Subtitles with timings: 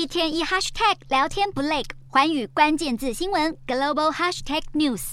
[0.00, 5.12] 一天一 hashtag 聊天不累，环宇关键字新闻 global hashtag news。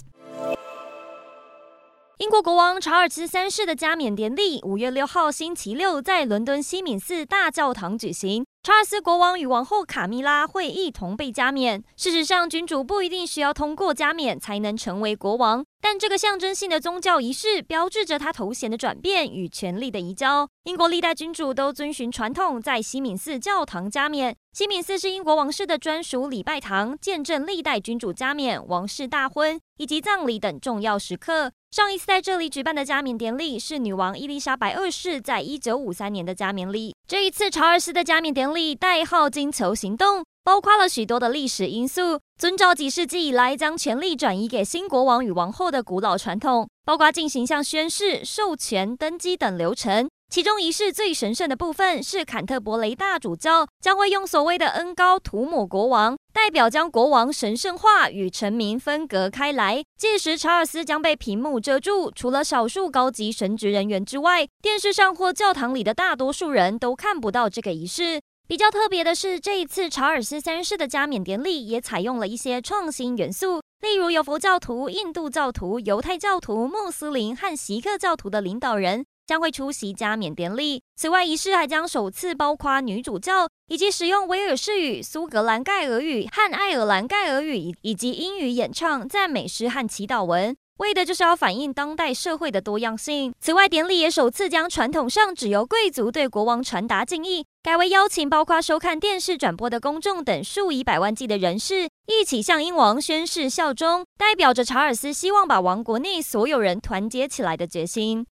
[2.20, 8.46] 英国国王查尔斯三世的加冕典礼，五月六号星期六在伦敦西敏寺大教堂举行。
[8.68, 11.82] 查尔斯国王与王后卡米拉会一同被加冕。
[11.96, 20.50] 事实上，君主不一定需要通过加冕才能成为国王，但这个象征性的宗教仪式标志着他头衔的转变与权力的移交。
[20.66, 24.36] 英国历代君主都遵循传统，在西敏寺教堂加冕。
[24.52, 31.54] 西敏寺是英国王室的专属礼拜堂，见证历代君主加冕、王室大婚以及葬礼等重要时刻。
[31.72, 36.97] 上一次在这里举办的加冕典礼是女王伊丽莎白二世在一九五三年的加冕礼。
[37.10, 50.10] 这一次查尔斯的加冕典礼代号“金球行动”，包括了许多的历史因素，遵照几世纪以来将权力转移给新国王与王后的古老传统，包括进行像宣誓、授权、登基等流程。
[50.30, 59.82] 其中仪式最神圣的部分是坎特伯雷大主教将会用所谓的恩膏涂抹国王，代表将国王神圣化与臣民分隔开来。
[59.98, 68.22] 届时查尔斯将被屏幕遮住，除了少数高级神职人员之外，电视上或教堂里的大多数人都看不到这个仪式。
[68.50, 79.06] 比较特别的是，这一次查尔斯三世的加冕典礼也采用了一些创新元素，例如有佛教徒、印度教徒、犹太教徒、穆斯林和锡克教徒的领导人。
[79.28, 80.82] 将会出席加冕典礼。
[80.96, 93.34] 此外，仪式还将首次包括女主教，以及使用威尔士语、苏格兰盖尔语和爱尔兰盖尔语，以及英语演唱赞美诗和祈祷文，为的就是要反映当代社会的多样性。
[93.40, 108.26] 此外，典礼也首次将传统上只由贵族对国王传达敬意，改为邀请包括收看电视转播的公众等数以百万计的人士一起向英王宣誓效忠，代表着查尔斯希望把王国内所有人团结起来的决心。